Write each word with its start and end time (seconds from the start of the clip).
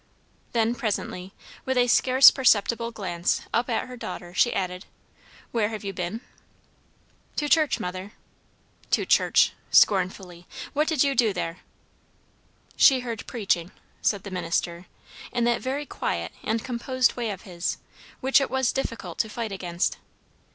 Then 0.53 0.73
presently, 0.73 1.31
with 1.63 1.77
a 1.77 1.85
scarce 1.87 2.31
perceptible 2.31 2.89
glance 2.89 3.41
up 3.53 3.69
at 3.69 3.87
her 3.87 3.95
daughter, 3.95 4.33
she 4.33 4.51
added, 4.51 4.87
"Where 5.51 5.69
have 5.69 5.83
you 5.83 5.93
been?" 5.93 6.21
"To 7.35 7.47
church, 7.47 7.79
mother." 7.79 8.13
"To 8.89 9.05
church!" 9.05 9.51
scornfully. 9.69 10.47
"What 10.73 10.87
did 10.87 11.03
you 11.03 11.13
do 11.13 11.33
there?" 11.33 11.59
"She 12.75 13.01
heard 13.01 13.27
preaching," 13.27 13.69
said 14.01 14.23
the 14.23 14.31
minister, 14.31 14.87
in 15.31 15.43
that 15.43 15.61
very 15.61 15.85
quiet 15.85 16.31
and 16.41 16.63
composed 16.63 17.13
way 17.15 17.29
of 17.29 17.43
his, 17.43 17.77
which 18.21 18.41
it 18.41 18.49
was 18.49 18.73
difficult 18.73 19.19
to 19.19 19.29
fight 19.29 19.51
against. 19.51 19.99